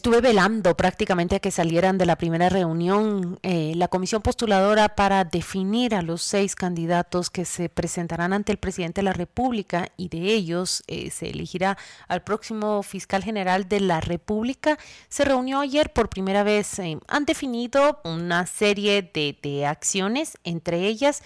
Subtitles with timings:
[0.00, 5.24] Estuve velando prácticamente a que salieran de la primera reunión eh, la comisión postuladora para
[5.24, 10.08] definir a los seis candidatos que se presentarán ante el presidente de la República y
[10.08, 11.76] de ellos eh, se elegirá
[12.08, 14.78] al próximo fiscal general de la República.
[15.10, 16.78] Se reunió ayer por primera vez.
[16.78, 21.22] Eh, han definido una serie de, de acciones, entre ellas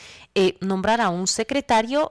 [0.60, 2.10] nombrar a un secretario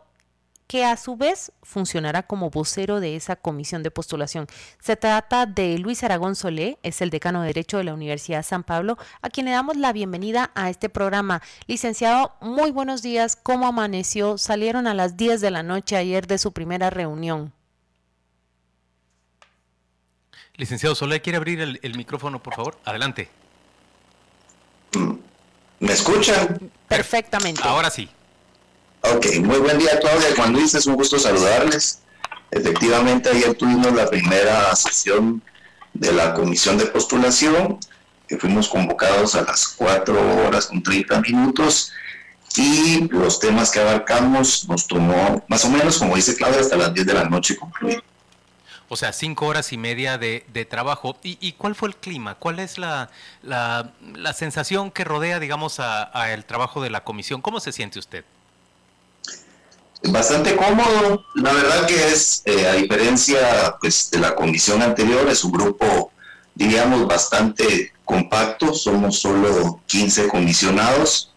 [0.67, 4.47] que a su vez funcionará como vocero de esa comisión de postulación.
[4.79, 8.43] Se trata de Luis Aragón Solé, es el decano de Derecho de la Universidad de
[8.43, 11.41] San Pablo, a quien le damos la bienvenida a este programa.
[11.67, 13.35] Licenciado, muy buenos días.
[13.35, 14.37] ¿Cómo amaneció?
[14.37, 17.53] Salieron a las 10 de la noche ayer de su primera reunión.
[20.55, 22.77] Licenciado Solé, ¿quiere abrir el, el micrófono, por favor?
[22.85, 23.29] Adelante.
[25.79, 26.71] ¿Me escuchan?
[26.87, 27.61] Perfectamente.
[27.63, 28.09] Ahora sí.
[29.05, 31.99] Ok, muy buen día Claudia, Juan Luis, es un gusto saludarles.
[32.51, 35.43] Efectivamente, ayer tuvimos la primera sesión
[35.93, 37.79] de la comisión de postulación,
[38.29, 41.91] que fuimos convocados a las 4 horas con 30 minutos,
[42.55, 46.93] y los temas que abarcamos nos tomó más o menos, como dice Claudia, hasta las
[46.93, 48.01] 10 de la noche concluir.
[48.87, 51.17] O sea, cinco horas y media de, trabajo.
[51.23, 52.35] ¿Y, cuál fue el clima?
[52.35, 53.09] ¿Cuál es la,
[53.41, 57.41] la, sensación que rodea, digamos, a el trabajo de la comisión?
[57.41, 58.23] ¿Cómo se siente usted?
[60.11, 61.25] Bastante cómodo.
[61.35, 66.11] La verdad que es, eh, a diferencia pues, de la comisión anterior, es un grupo,
[66.55, 68.73] diríamos, bastante compacto.
[68.73, 71.33] Somos solo 15 comisionados,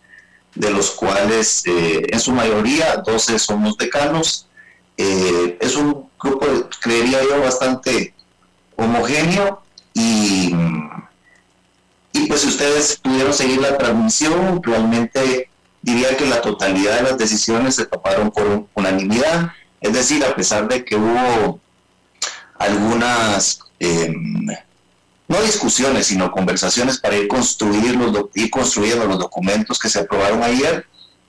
[0.55, 4.49] de los cuales eh, en su mayoría 12 somos decanos.
[4.97, 6.47] Eh, es un grupo,
[6.81, 8.15] creería yo, bastante
[8.77, 9.62] homogéneo
[9.94, 10.54] y,
[12.12, 15.50] y pues si ustedes pudieron seguir la transmisión, realmente
[15.86, 20.66] diría que la totalidad de las decisiones se tomaron por unanimidad, es decir, a pesar
[20.66, 21.60] de que hubo
[22.58, 24.47] algunas, em,
[25.28, 30.42] no discusiones, sino conversaciones para ir, construir los, ir construyendo los documentos que se aprobaron
[30.42, 30.86] ayer,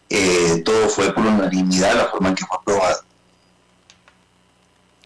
[0.10, 3.02] eh, todo fue por unanimidad la forma en que fue aprobado.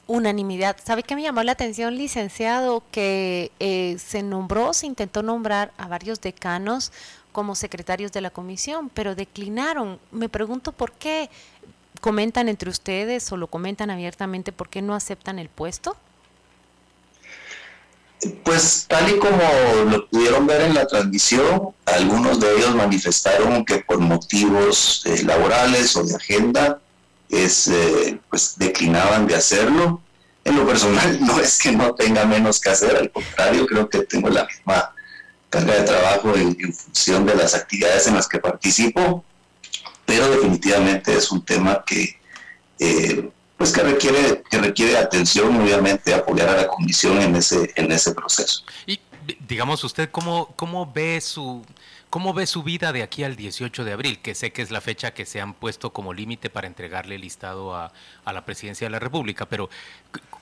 [0.08, 0.78] Unanimidad.
[0.84, 2.84] ¿Sabe qué me llamó la atención, licenciado?
[2.92, 6.92] Que eh, se nombró, se intentó nombrar a varios decanos
[7.32, 10.00] como secretarios de la comisión, pero declinaron.
[10.12, 11.30] Me pregunto por qué
[12.00, 15.96] comentan entre ustedes o lo comentan abiertamente, por qué no aceptan el puesto.
[18.44, 19.42] Pues tal y como
[19.90, 25.96] lo pudieron ver en la transmisión, algunos de ellos manifestaron que por motivos eh, laborales
[25.96, 26.80] o de agenda,
[27.30, 30.02] es, eh, pues declinaban de hacerlo.
[30.44, 34.04] En lo personal no es que no tenga menos que hacer, al contrario, creo que
[34.04, 34.94] tengo la misma
[35.52, 39.24] carga de trabajo en, función de las actividades en las que participo,
[40.06, 42.18] pero definitivamente es un tema que,
[42.80, 47.92] eh, pues que requiere, que requiere atención, obviamente apoyar a la comisión en ese, en
[47.92, 48.64] ese proceso.
[49.48, 51.64] Digamos, usted cómo, cómo ve su
[52.12, 54.20] ¿Cómo ve su vida de aquí al 18 de abril?
[54.22, 57.22] Que sé que es la fecha que se han puesto como límite para entregarle el
[57.22, 57.94] listado a,
[58.26, 59.70] la presidencia de la República, pero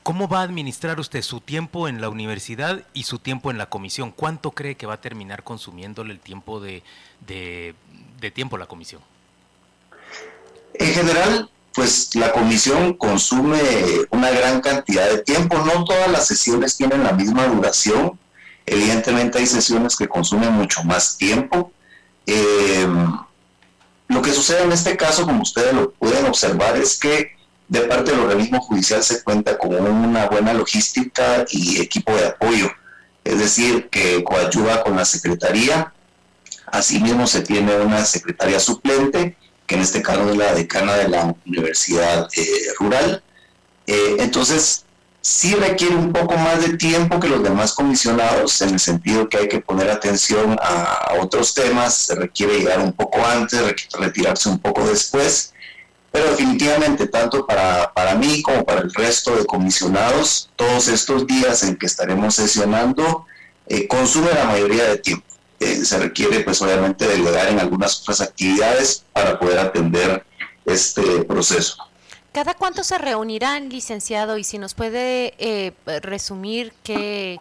[0.01, 3.69] ¿cómo va a administrar usted su tiempo en la universidad y su tiempo en la
[3.69, 4.09] comisión?
[4.09, 6.81] ¿Cuánto cree que va a terminar consumiéndole el tiempo de,
[7.27, 9.03] de tiempo la comisión?
[10.73, 13.61] En general, pues la comisión consume
[14.09, 15.55] una gran cantidad de tiempo.
[15.59, 18.17] No todas las sesiones tienen la misma duración
[18.71, 21.71] Evidentemente hay sesiones que consumen mucho más tiempo.
[22.25, 22.87] Eh,
[24.07, 27.31] lo que sucede en este caso, como ustedes lo pueden observar, es que
[27.67, 32.71] de parte del organismo judicial se cuenta con una buena logística y equipo de apoyo,
[33.23, 35.93] es decir, que coadyuva con la Secretaría.
[36.65, 39.37] Asimismo se tiene una secretaria suplente,
[39.67, 42.43] que en este caso es la decana de la Universidad eh,
[42.79, 43.23] Rural.
[43.85, 44.85] Eh, entonces,
[45.29, 49.37] sí requiere un poco más de tiempo que los demás comisionados, en el sentido que
[49.37, 53.61] hay que poner atención a, otros temas, se requiere llegar un poco antes,
[53.99, 55.53] retirarse un poco después,
[56.11, 61.61] pero definitivamente tanto para, para mí como para el resto de comisionados, todos estos días
[61.61, 63.27] en que estaremos sesionando
[63.67, 65.25] eh, consume la mayoría de tiempo.
[65.59, 70.25] Eh, se requiere pues obviamente delegar en algunas otras actividades para poder atender
[70.65, 71.88] este proceso.
[72.31, 74.37] ¿Cada cuánto se reunirán, licenciado?
[74.37, 77.39] Y si nos puede eh, resumir qué,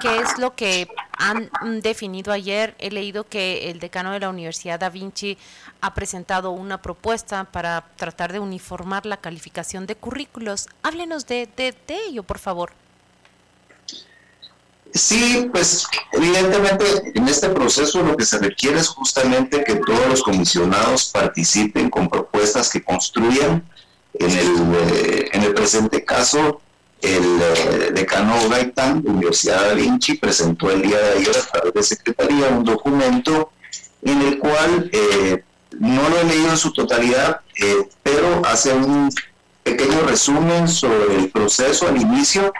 [0.00, 1.50] qué es lo que han
[1.82, 2.74] definido ayer.
[2.78, 5.36] He leído que el decano de la Universidad Da Vinci
[5.82, 10.68] ha presentado una propuesta para tratar de uniformar la calificación de currículos.
[10.82, 12.72] Háblenos de, de, de ello, por favor.
[14.92, 16.84] Sí, pues evidentemente
[17.14, 22.08] en este proceso lo que se requiere es justamente que todos los comisionados participen con
[22.08, 23.64] propuestas que construyan
[24.14, 26.60] en el, eh, en el presente caso,
[27.00, 31.74] el eh, decano Gaitán de Universidad da Vinci presentó el día de ayer a través
[31.74, 33.52] de Secretaría un documento
[34.02, 35.44] en el cual eh,
[35.78, 37.40] no lo he leído en su totalidad,
[38.02, 39.10] pero hace un
[39.62, 42.52] pequeño resumen sobre el proceso al inicio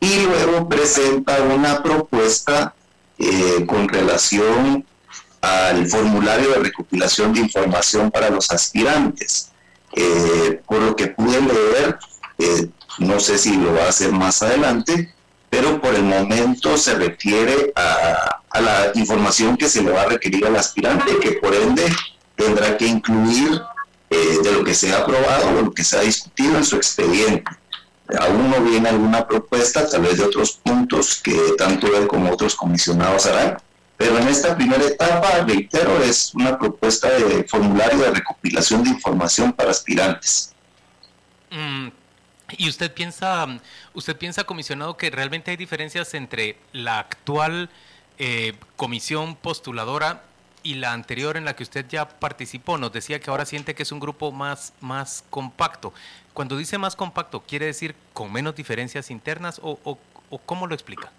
[0.00, 2.74] y luego presenta una propuesta
[3.66, 4.84] con relación
[5.40, 9.50] al formulario de recopilación de información para los aspirantes.
[10.00, 11.98] Eh, por lo que pude leer,
[12.38, 12.68] eh,
[12.98, 15.12] no sé si lo va a hacer más adelante,
[15.50, 20.46] pero por el momento se refiere a, la información que se le va a requerir
[20.46, 21.84] al aspirante, que por ende
[22.36, 23.60] tendrá que incluir
[24.10, 26.76] eh, de lo que se ha aprobado o lo que se ha discutido en su
[26.76, 27.50] expediente.
[28.20, 32.54] Aún no viene alguna propuesta, tal vez de otros puntos que tanto él como otros
[32.54, 33.58] comisionados harán,
[33.98, 39.52] pero en esta primera etapa, reitero, es una propuesta de formulario de recopilación de información
[39.52, 40.54] para aspirantes.
[41.50, 41.88] Mm,
[42.56, 43.44] ¿Y usted piensa,
[43.94, 47.70] usted piensa, comisionado, que realmente hay diferencias entre la actual
[48.18, 50.22] eh, comisión postuladora
[50.62, 52.78] y la anterior en la que usted ya participó?
[52.78, 55.92] Nos decía que ahora siente que es un grupo más, más compacto.
[56.34, 61.10] Cuando dice más compacto, ¿quiere decir con menos diferencias internas o, o cómo lo explica?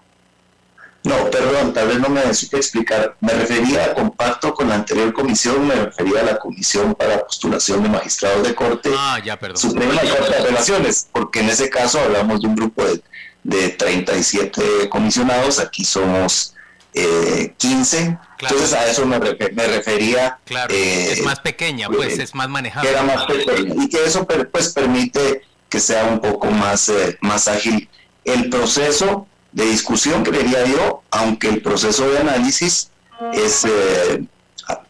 [1.04, 3.16] No, perdón, tal vez no me necesite explicar.
[3.22, 7.84] Me refería a compacto con la anterior comisión, me refería a la comisión para postulación
[7.84, 9.58] de magistrados de corte ah, ya, perdón.
[9.58, 13.02] Suprema y Corte de Relaciones, porque en ese caso hablamos de un grupo de,
[13.44, 16.54] de 37 comisionados, aquí somos
[16.94, 20.40] eh, 15, entonces a eso me, refería.
[20.46, 22.90] Claro, eh, es más pequeña, pues es más manejable.
[22.90, 27.48] era más pequeña y que eso pues permite que sea un poco más, eh, más
[27.48, 27.90] ágil
[28.26, 32.92] el proceso de discusión, creería yo, aunque el proceso de análisis
[33.34, 34.24] es, eh,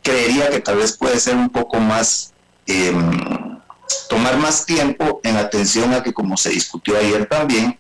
[0.04, 2.34] creería que tal vez puede ser un poco más,
[2.68, 3.60] em,
[4.10, 7.80] tomar más tiempo en atención a que como se discutió ayer también,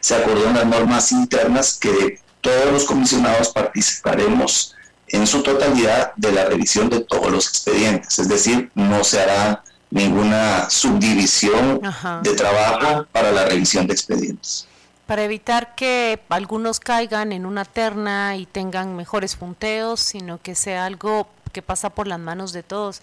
[0.00, 4.74] se acordó unas normas internas que todos los comisionados participaremos
[5.08, 9.64] en su totalidad de la revisión de todos los expedientes, es decir, no se hará
[9.90, 11.80] ninguna subdivisión
[12.22, 14.68] de trabajo para la revisión de expedientes
[15.10, 20.86] para evitar que algunos caigan en una terna y tengan mejores punteos, sino que sea
[20.86, 23.02] algo que pasa por las manos de todos.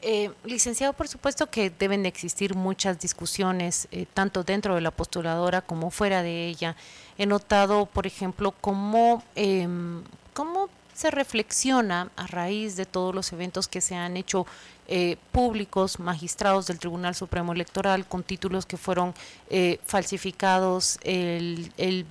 [0.00, 4.92] Eh, licenciado, por supuesto que deben de existir muchas discusiones, eh, tanto dentro de la
[4.92, 6.74] postuladora como fuera de ella.
[7.18, 10.02] He notado, por ejemplo, cómo, em,
[10.32, 10.70] cómo
[11.02, 14.46] se reflexiona a raíz de todos los eventos que se han hecho
[14.86, 19.12] eh, públicos, magistrados del Tribunal Supremo Electoral con títulos que fueron
[19.50, 22.06] eh, falsificados, el, el,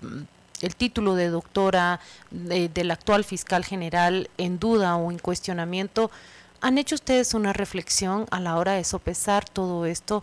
[0.75, 2.01] título de doctora
[2.31, 6.11] del actual fiscal general en duda o en cuestionamiento.
[6.59, 10.21] ¿Han hecho ustedes una reflexión a la hora de sopesar todo esto?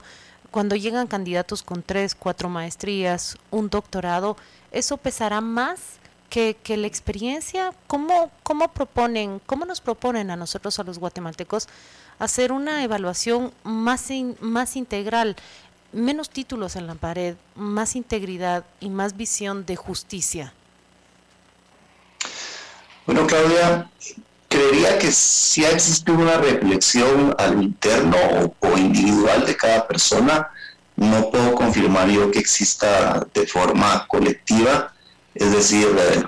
[0.51, 4.37] Cuando llegan candidatos con tres, cuatro maestrías, un doctorado,
[4.73, 5.99] ¿eso pesará más
[6.31, 11.69] que, que, la experiencia, ¿cómo, ¿cómo proponen, cómo nos proponen a nosotros, a los guatemaltecos,
[12.19, 14.09] hacer una evaluación más,
[14.41, 15.37] más integral,
[15.93, 20.53] menos títulos en la pared, más integridad y más visión de justicia?
[23.07, 23.91] Bueno, Claudia,
[24.49, 28.17] creería que si ha existido una reflexión al interno
[28.61, 30.51] o, individual de cada persona.
[30.97, 34.93] No puedo confirmar yo que exista de forma colectiva,
[35.39, 36.25] es decir, eh,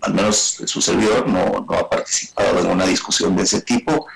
[0.00, 4.06] al menos su servidor no, no ha participado en una discusión de ese tipo.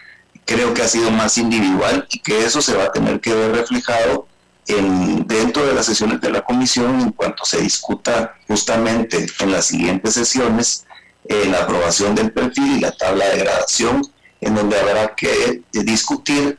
[0.44, 3.52] Creo que ha sido más individual y que eso se va a tener que ver
[3.52, 4.26] reflejado
[4.66, 9.66] en, dentro de las sesiones de la comisión en cuanto se discuta justamente en las
[9.66, 10.86] siguientes sesiones
[11.24, 14.02] eh, la aprobación del perfil y la tabla de gradación,
[14.40, 16.58] en donde habrá que discutir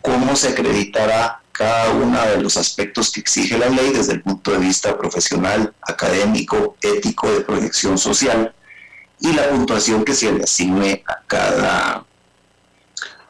[0.00, 4.52] cómo se acreditará cada uno de los aspectos que exige la ley desde el punto
[4.52, 8.54] de vista profesional, académico, ético, de proyección social
[9.20, 12.06] y la puntuación que se le asigne a cada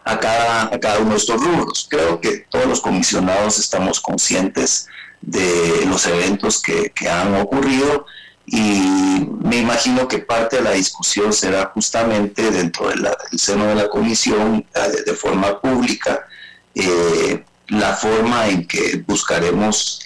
[0.05, 1.89] a cada, cada uno de estos rubros.
[1.91, 4.87] Creo que todos los comisionados estamos conscientes
[5.21, 8.07] de los eventos que, han ocurrido
[8.47, 13.89] y me imagino que parte de la discusión será justamente dentro del seno de la
[13.89, 14.65] comisión
[15.05, 16.29] de, forma pública,
[16.77, 20.01] eh, la forma en que buscaremos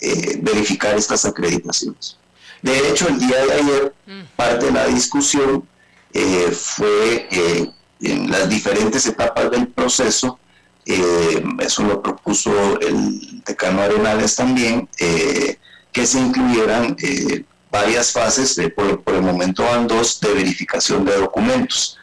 [0.00, 2.16] eh, verificar estas acreditaciones.
[2.62, 4.22] De hecho, el día de ayer, mm.
[4.34, 5.66] parte de la discusión
[6.12, 10.38] eh, fue eh, en las diferentes etapas del proceso,
[10.84, 16.96] eso lo propuso el decano Arenales también, que se incluyeran
[17.70, 21.96] varias fases, por, por, el momento van dos, de verificación de documentos.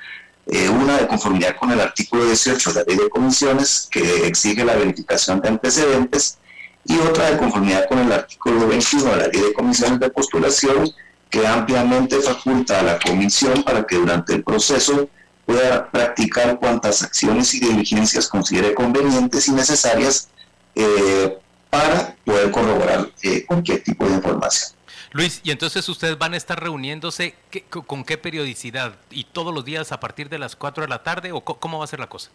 [0.69, 4.75] Una de conformidad con el artículo 18 de la ley de comisiones, que exige la
[4.75, 6.39] verificación de antecedentes,
[6.85, 10.89] y otra de conformidad con el artículo 21 de la Ley de Comisiones de Postulación,
[11.29, 15.07] que ampliamente faculta a la comisión para que durante el proceso
[15.45, 20.29] pueda practicar cuantas acciones y diligencias considere convenientes y necesarias
[20.75, 21.37] eh,
[21.69, 24.71] para poder corroborar eh, cualquier tipo de información.
[25.11, 27.35] Luis, y entonces ustedes van a estar reuniéndose
[27.69, 31.31] con qué periodicidad y todos los días a partir de las 4 de la tarde
[31.31, 32.29] o cómo va a ser la cosa?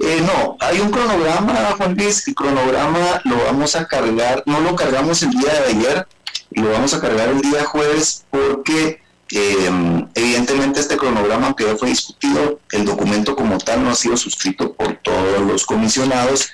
[0.00, 4.74] Eh, no, hay un cronograma, Juan Luis, el cronograma lo vamos a cargar, no lo
[4.74, 6.08] cargamos el día de ayer,
[6.50, 9.00] lo vamos a cargar el día jueves porque
[9.30, 14.16] em, evidentemente este cronograma, aunque ya fue discutido, el documento como tal no ha sido
[14.16, 16.50] suscrito por todos los comisionados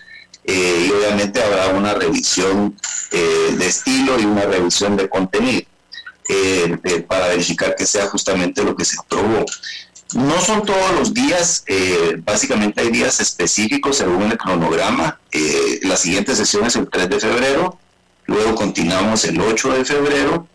[0.49, 2.75] eh, y obviamente habrá una revisión
[3.13, 5.63] eh, de estilo y una revisión de contenido
[7.07, 9.45] para verificar que sea justamente lo que se aprobó.
[10.15, 15.21] No son todos los días, eh, básicamente hay días específicos según el cronograma.
[15.33, 17.79] Eh, la siguiente sesión es el 3 de febrero,
[18.25, 20.47] luego continuamos el 8 de febrero,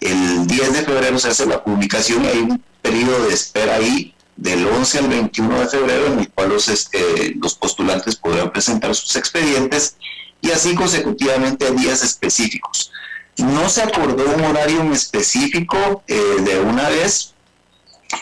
[0.00, 4.66] el 10 de febrero se hace la publicación hay un periodo de espera ahí del
[4.66, 9.16] 11 al 21 de febrero en el cual los, este, los postulantes podrán presentar sus
[9.16, 9.96] expedientes
[10.40, 12.92] y así consecutivamente a días específicos.
[13.36, 17.34] No se acordó un horario específico eh, de una vez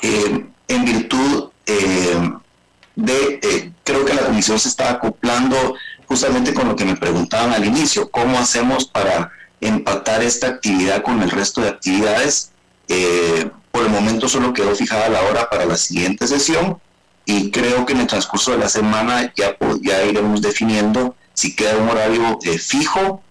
[0.02, 2.30] en virtud eh,
[2.94, 5.75] de, eh, creo que la comisión se está acoplando
[6.06, 9.30] justamente con lo que me preguntaban al inicio, cómo hacemos para
[9.61, 12.52] empatar esta actividad con el resto de actividades.
[13.76, 16.80] Eh, por el momento solo quedó fijada la hora para la siguiente sesión
[17.25, 21.76] y creo que en el transcurso de la semana ya, ya iremos definiendo si queda
[21.76, 23.23] un horario fijo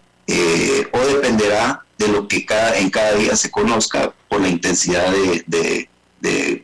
[0.92, 5.90] o dependerá de lo que cada, en cada día se conozca por la intensidad de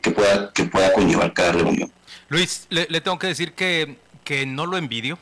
[0.02, 1.92] que, pueda, que pueda conllevar cada reunión.
[2.30, 5.18] Luis, le, tengo que decir que, que no lo envidio,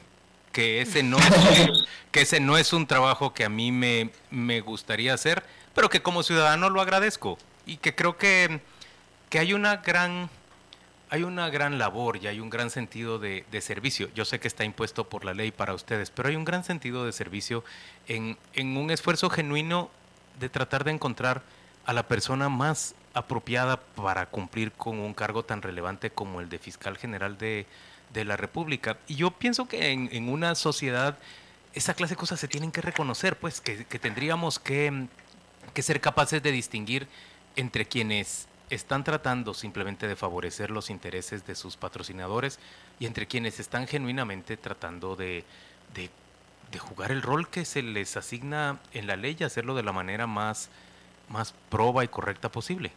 [0.51, 1.25] que ese no es,
[2.11, 6.01] que ese no es un trabajo que a mí me, me gustaría hacer, pero que
[6.01, 7.37] como ciudadano lo agradezco
[7.69, 8.61] y que creo que,
[9.29, 10.29] que hay una gran
[11.11, 14.09] hay una gran labor y hay un gran sentido de, de, servicio.
[14.13, 17.03] Yo sé que está impuesto por la ley para ustedes, pero hay un gran sentido
[17.03, 17.63] de servicio
[18.07, 19.89] en, en un esfuerzo genuino
[20.39, 21.41] de tratar de encontrar
[21.85, 26.59] a la persona más apropiada para cumplir con un cargo tan relevante como el de
[26.59, 27.65] fiscal general de,
[28.13, 28.97] la República.
[29.07, 31.17] Y yo pienso que en, una sociedad
[31.73, 35.07] esa clase de cosas se tienen que reconocer, pues que, tendríamos que,
[35.73, 37.07] que, ser capaces de distinguir
[37.55, 42.59] entre quienes están tratando simplemente de favorecer los intereses de sus patrocinadores
[42.99, 45.43] y entre quienes están genuinamente tratando de,
[45.93, 46.09] de,
[46.77, 50.27] jugar el rol que se les asigna en la ley y hacerlo de la manera
[50.27, 50.69] más,
[51.27, 52.91] más proba y correcta posible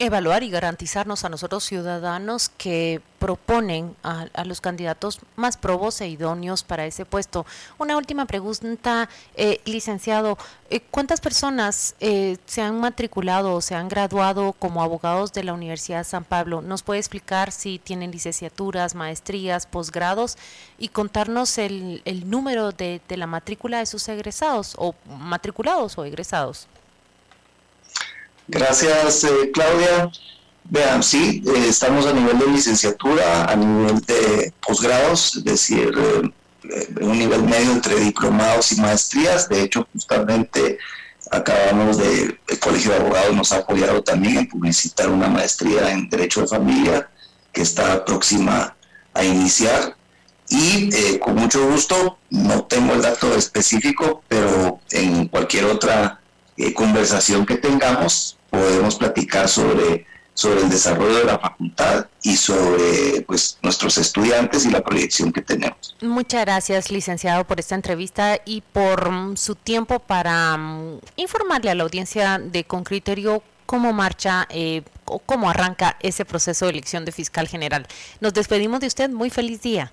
[0.00, 6.64] evaluar y garantizarnos a nosotros ciudadanos que proponen a, los candidatos más probos e idóneos
[6.64, 7.44] para ese puesto.
[7.76, 10.38] Una última pregunta, eh, licenciado.
[10.70, 15.52] Eh, ¿Cuántas personas eh, se han matriculado o se han graduado como abogados de la
[15.52, 16.62] Universidad de San Pablo?
[16.62, 20.38] ¿Nos puede explicar si tienen licenciaturas, maestrías, posgrados
[20.78, 26.06] y contarnos el, el número de, de la matrícula de sus egresados o matriculados o
[26.06, 26.68] egresados?
[28.50, 30.10] Gracias, eh, Claudia.
[30.64, 35.92] Vean, sí, eh, estamos a nivel de licenciatura, a nivel de posgrados, es decir,
[36.64, 39.48] eh, un nivel medio entre diplomados y maestrías.
[39.48, 40.78] De hecho, justamente
[41.30, 46.08] acabamos de, el Colegio de Abogados nos ha apoyado también en publicitar una maestría en
[46.08, 47.08] Derecho de Familia
[47.52, 48.74] que está próxima
[49.14, 49.96] a iniciar.
[50.48, 56.20] Y con mucho gusto, no tengo el dato específico, pero en cualquier otra
[56.74, 63.58] conversación que tengamos, podemos platicar sobre, sobre el desarrollo de la facultad y sobre pues,
[63.62, 65.96] nuestros estudiantes y la proyección que tenemos.
[66.00, 71.74] Muchas gracias, licenciado, por esta entrevista y por mm, su tiempo para mm, informarle a
[71.74, 77.04] la audiencia de con criterio cómo marcha eh, o cómo arranca ese proceso de elección
[77.04, 77.86] de fiscal general.
[78.20, 79.10] Nos despedimos de usted.
[79.10, 79.92] Muy feliz día.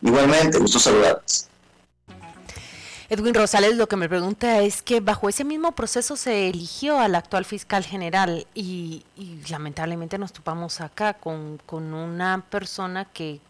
[0.00, 1.48] Igualmente, gusto saludarles.
[3.10, 7.14] Edwin Rosales lo que me pregunta es que bajo ese mismo proceso se eligió al
[7.14, 9.04] actual fiscal general y,
[9.50, 13.40] lamentablemente nos topamos acá con, una persona que,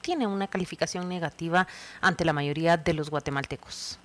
[0.00, 1.66] tiene una calificación negativa
[2.02, 3.98] ante la mayoría de los guatemaltecos.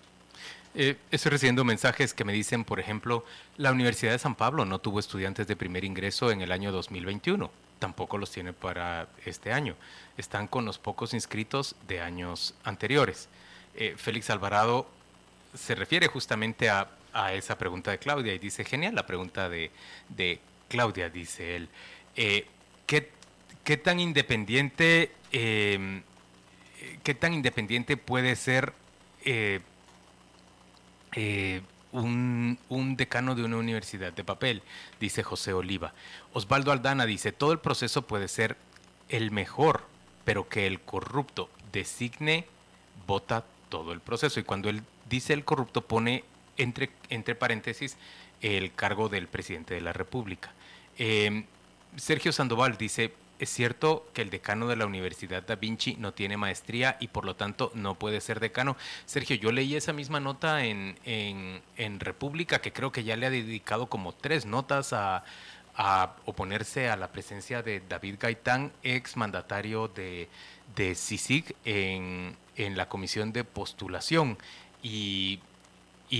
[0.73, 3.25] Eh, estoy recibiendo mensajes que me dicen, por ejemplo,
[3.57, 7.51] la Universidad de San Pablo no tuvo estudiantes de primer ingreso en el año 2021,
[7.79, 9.75] tampoco los tiene para este año.
[10.15, 13.27] Están con los pocos inscritos de años anteriores.
[13.79, 14.89] Eh, Félix Alvarado
[15.55, 16.89] se refiere justamente a,
[17.33, 19.71] esa pregunta de Claudia y dice, genial la pregunta de,
[20.67, 21.69] Claudia, dice él.
[22.15, 22.45] Eh,
[22.85, 26.03] ¿qué, tan independiente, em,
[27.03, 28.73] qué tan independiente puede ser
[29.23, 29.61] eh,
[31.93, 34.61] un, un, decano de una universidad de papel,
[34.99, 35.93] dice José Oliva.
[36.33, 38.57] Osvaldo Aldana dice, todo el proceso puede ser
[39.07, 39.87] el mejor,
[40.25, 42.45] pero que el corrupto designe,
[43.07, 44.39] vota todo el proceso.
[44.39, 46.23] Y cuando él dice el corrupto, pone
[46.57, 47.97] entre, entre paréntesis
[48.41, 50.51] el cargo del presidente de la República.
[50.97, 51.45] Em,
[51.95, 56.37] Sergio Sandoval dice, es cierto que el decano de la Universidad Da Vinci no tiene
[56.37, 58.75] maestría y por lo tanto no puede ser decano.
[59.05, 63.29] Sergio, yo leí esa misma nota en, en, República, que creo que ya le ha
[63.29, 65.23] dedicado como tres notas a,
[65.75, 70.27] a oponerse a la presencia de David Gaitán, ex mandatario de,
[70.79, 74.37] de CICIG en, en la comisión de postulación
[74.81, 75.41] y,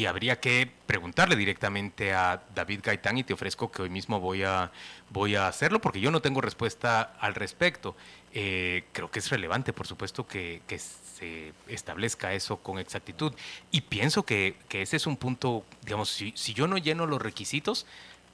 [0.07, 4.71] habría que preguntarle directamente a David Gaitán y te ofrezco que hoy mismo voy a,
[5.09, 7.95] voy a hacerlo porque yo no tengo respuesta al respecto.
[8.33, 13.33] Eh, creo que es relevante, por supuesto, que, se establezca eso con exactitud.
[13.71, 17.87] Y pienso que, ese es un punto, digamos, si, si yo no lleno los requisitos,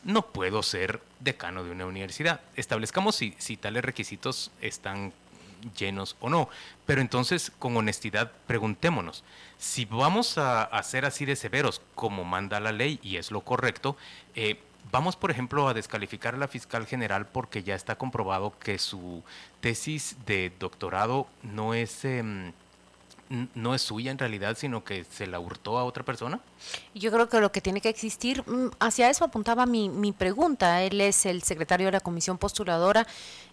[0.04, 2.42] no puedo ser decano de una universidad.
[2.56, 5.14] Establezcamos si, si tales requisitos están
[5.78, 6.50] llenos o no.
[6.86, 9.24] Pero entonces, con honestidad, preguntémonos,
[9.58, 13.98] si vamos a, ser así de severos como manda la ley y es lo correcto,
[14.36, 14.60] eh,
[14.92, 19.24] vamos, por ejemplo, a descalificar a la fiscal general porque ya está comprobado que su
[19.62, 22.06] tesis de doctorado no es...
[22.06, 22.54] Em,
[23.30, 26.40] no es suya en realidad, sino que se la hurtó a otra persona?
[26.94, 30.84] Yo creo que lo que tiene que existir, mm, hacia eso apuntaba mi, mi pregunta,
[30.84, 33.08] él es el secretario de la comisión postuladora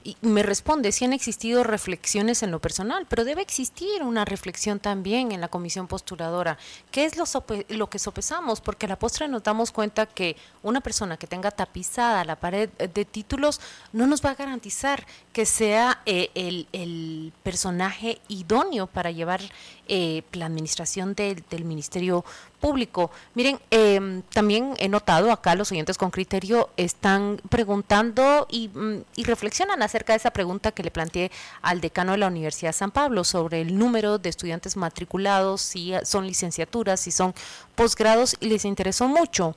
[0.05, 4.81] y me responde, si han existido reflexiones en lo personal, pero debe existir una reflexión
[4.81, 6.59] también en la comisión postuladora.
[6.91, 7.25] ¿Qué es lo,
[7.69, 8.61] lo que sopesamos?
[8.61, 12.69] Porque a la postre nos damos cuenta que una persona que tenga tapizada la pared
[12.71, 13.61] de títulos
[13.93, 19.41] no nos va a garantizar que sea eh, el, el, personaje idóneo para llevar
[19.89, 22.25] eh, la administración del Ministerio
[22.61, 23.11] Público.
[23.35, 29.25] Miren, em, también he notado acá los oyentes con criterio están preguntando y, mm, y,
[29.25, 32.91] reflexionan acerca de esa pregunta que le planteé al decano de la Universidad de San
[32.93, 37.35] Pablo sobre el número de estudiantes matriculados, si son licenciaturas, si son
[37.75, 39.57] posgrados, y les interesó mucho.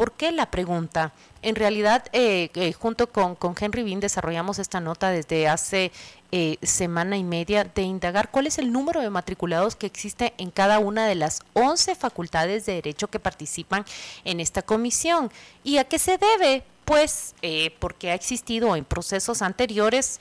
[0.00, 1.12] ¿Por qué la pregunta?
[1.42, 5.92] En realidad, eh, eh, junto con, con, Henry Bean desarrollamos esta nota desde hace
[6.32, 10.50] eh, semana y media de indagar cuál es el número de matriculados que existe en
[10.52, 13.84] cada una de las 11 facultades de derecho que participan
[14.24, 15.30] en esta comisión.
[15.64, 16.64] ¿Y a qué se debe?
[16.86, 17.34] Pues
[17.78, 20.18] porque ha existido en procesos anteriores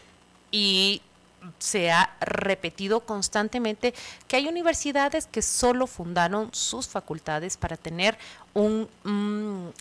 [0.52, 1.02] y
[1.58, 3.94] se ha repetido constantemente
[4.28, 8.18] que hay universidades que solo fundaron sus facultades para tener
[8.54, 8.88] un,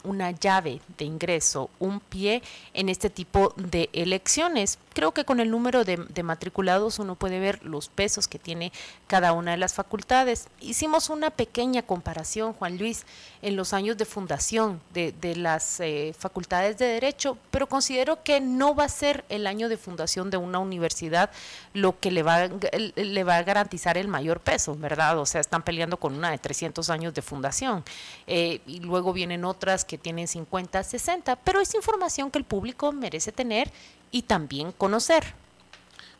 [0.05, 2.43] una llave de ingreso, un pie
[2.75, 4.79] en este tipo de elecciones.
[4.93, 8.73] Creo que con el número de, matriculados uno puede ver los pesos que tiene
[9.07, 10.49] cada una de las facultades.
[10.61, 13.07] Hicimos una pequeña comparación, Juan Luis,
[13.41, 18.75] en los años de fundación de, las eh, facultades de Derecho, pero considero que no
[18.75, 21.31] va a ser el año de fundación de una universidad
[21.75, 22.49] lo que le va,
[22.97, 25.19] le va a garantizar el mayor peso, ¿verdad?
[25.19, 27.85] O sea, están peleando con una de 300 años de fundación.
[28.27, 32.93] Eh, y luego vienen otras que tienen 50, 60, pero es información que el público
[32.93, 33.71] merece tener
[34.11, 35.35] y también conocer.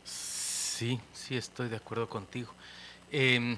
[0.03, 2.53] Sí, sí, estoy de acuerdo contigo.
[3.11, 3.57] Em,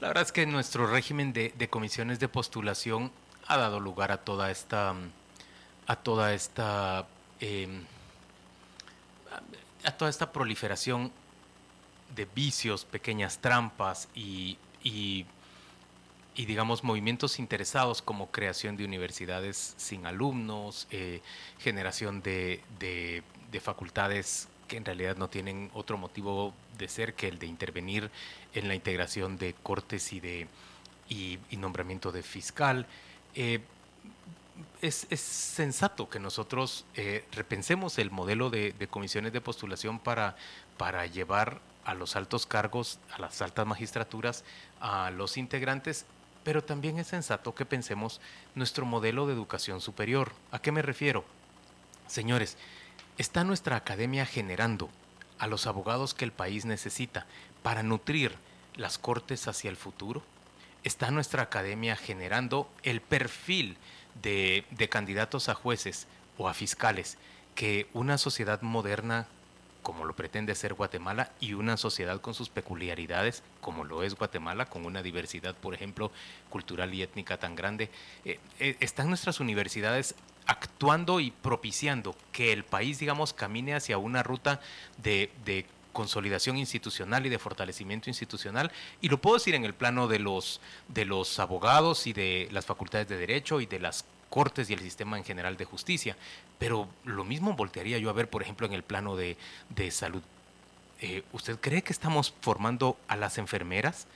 [0.00, 3.10] la verdad es que nuestro régimen de, comisiones de postulación
[3.46, 4.94] ha dado lugar a toda esta,
[5.86, 7.06] a toda esta,
[7.40, 7.84] em,
[9.84, 11.12] a toda esta proliferación
[12.14, 15.26] de vicios, pequeñas trampas y y
[16.46, 21.20] digamos movimientos interesados como creación de universidades sin alumnos, eh,
[21.58, 23.22] generación de, de,
[23.60, 28.10] facultades que en realidad no tienen otro motivo de ser que el de intervenir
[28.54, 30.46] en la integración de cortes y de
[31.08, 32.86] y, nombramiento de fiscal.
[33.34, 33.60] Eh,
[34.80, 40.36] es, es, sensato que nosotros eh, repensemos el modelo de, de, comisiones de postulación para,
[40.78, 44.44] para llevar a los altos cargos, a las altas magistraturas,
[44.80, 46.06] a los integrantes
[46.44, 48.20] pero también es sensato que pensemos
[48.54, 50.32] nuestro modelo de educación superior.
[50.50, 51.24] ¿A qué me refiero?
[52.06, 52.56] Señores,
[53.18, 54.90] está nuestra academia generando
[55.38, 57.26] a los abogados que el país necesita
[57.62, 58.36] para nutrir
[58.76, 60.22] las cortes hacia el futuro?
[60.84, 63.76] ¿Está nuestra academia generando el perfil
[64.22, 66.06] de, candidatos a jueces
[66.38, 67.18] o a fiscales
[67.54, 69.26] que una sociedad moderna
[69.82, 74.66] como lo pretende ser Guatemala, y una sociedad con sus peculiaridades, como lo es Guatemala,
[74.66, 76.10] con una diversidad, por ejemplo,
[76.48, 77.90] cultural y étnica tan grande.
[78.24, 80.14] Eh, eh, están nuestras universidades
[80.46, 84.60] actuando y propiciando que el país, digamos, camine hacia una ruta
[84.98, 90.08] de, de consolidación institucional y de fortalecimiento institucional y lo puedo decir en el plano
[90.08, 94.70] de los de los abogados y de las facultades de derecho y de las cortes
[94.70, 96.16] y el sistema en general de justicia.
[96.58, 99.36] Pero lo mismo voltearía yo a ver, por ejemplo, en el plano de,
[99.90, 100.22] salud.
[101.00, 104.06] Eh, ¿Usted cree que estamos formando a las enfermeras,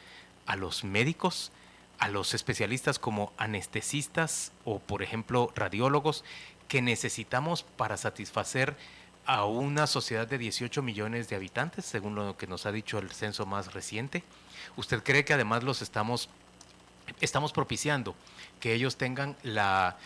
[0.46, 1.53] a los médicos,
[1.98, 6.24] a los especialistas como anestesistas o, por ejemplo, radiólogos
[6.68, 8.77] que necesitamos para satisfacer
[9.27, 13.11] a una sociedad de 18 millones de habitantes, según lo que nos ha dicho el
[13.11, 14.22] censo más reciente?
[14.77, 16.29] ¿Usted cree que además los estamos,
[17.21, 18.14] estamos propiciando
[18.61, 19.97] que ellos tengan la,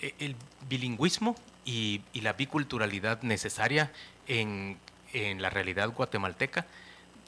[0.00, 0.36] e, el
[0.68, 3.92] bilingüismo y, la biculturalidad necesaria
[4.26, 4.78] en,
[5.12, 6.66] la realidad guatemalteca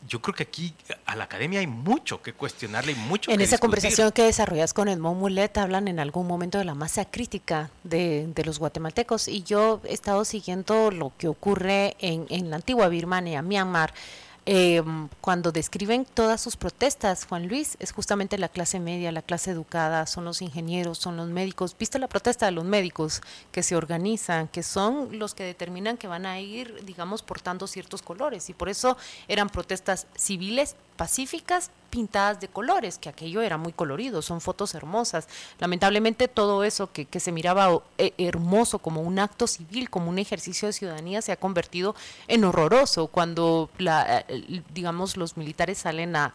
[0.09, 0.75] yo creo que aquí
[1.07, 4.89] a la academia hay mucho que cuestionarle y mucho en esa conversación que desarrollas con
[4.89, 9.81] Edmond Mulet hablan en algún momento de la masa crítica de, los guatemaltecos y yo
[9.85, 13.95] he estado siguiendo lo que ocurre en, en la antigua Birmania, Myanmar,
[14.45, 14.83] eh,
[15.21, 20.07] cuando describen todas sus protestas, Juan Luis, es justamente la clase media, la clase educada,
[20.07, 21.77] son los ingenieros, son los médicos.
[21.79, 23.21] ¿Viste la protesta de los médicos
[23.53, 28.03] que se organizan, que son los que determinan que van a ir, digamos, portando ciertos
[28.03, 28.51] colores?
[28.51, 28.97] Y por eso
[29.29, 35.29] eran protestas civiles, pacíficas, pintadas de colores, que aquello era muy colorido, son fotos hermosas.
[35.59, 40.19] Lamentablemente todo eso que, que se miraba eh, hermoso como un acto civil, como un
[40.19, 41.95] ejercicio de ciudadanía, se ha convertido
[42.29, 43.69] en horroroso cuando,
[44.73, 46.33] digamos, los militares salen a,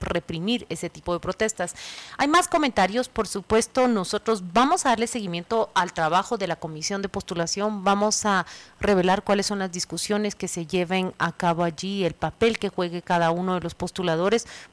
[0.00, 1.74] reprimir ese tipo de protestas.
[2.16, 7.02] Hay más comentarios, por supuesto, nosotros vamos a darle seguimiento al trabajo de la comisión
[7.02, 8.46] de postulación, vamos a
[8.80, 13.02] revelar cuáles son las discusiones que se lleven a cabo allí, el papel que juegue
[13.02, 13.74] cada uno de los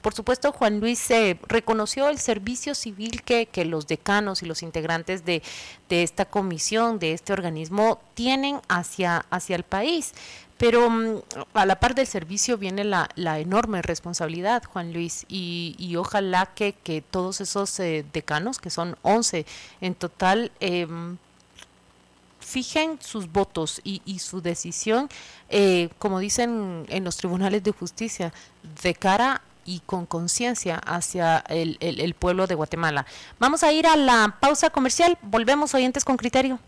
[0.01, 4.63] Por supuesto, Juan Luis se reconoció el servicio civil que, que los decanos y los
[4.63, 5.41] integrantes de,
[5.89, 10.13] de, esta comisión, de este organismo, tienen hacia, hacia el país.
[10.57, 11.21] Pero mm,
[11.53, 16.45] a la par del servicio viene la, la enorme responsabilidad, Juan Luis, y, y ojalá
[16.47, 19.45] que, que, todos esos eh, decanos, que son 11
[19.81, 20.87] en total, eh,
[22.43, 25.09] fijen sus votos y, y su decisión,
[25.49, 28.33] eh, como dicen en los tribunales de justicia,
[28.83, 33.05] de cara y con conciencia hacia el, el, el pueblo de Guatemala.
[33.39, 36.59] Vamos a ir a la pausa comercial, volvemos oyentes con criterio.